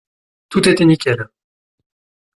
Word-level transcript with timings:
Tout 0.49 0.65
était 0.67 0.83
nickel! 0.85 1.27